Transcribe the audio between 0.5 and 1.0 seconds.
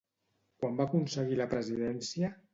Quan va